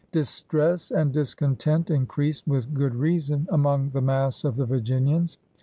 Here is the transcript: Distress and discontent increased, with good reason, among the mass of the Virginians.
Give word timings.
Distress 0.11 0.89
and 0.89 1.13
discontent 1.13 1.91
increased, 1.91 2.47
with 2.47 2.73
good 2.73 2.95
reason, 2.95 3.47
among 3.51 3.91
the 3.91 4.01
mass 4.01 4.43
of 4.43 4.55
the 4.55 4.65
Virginians. 4.65 5.37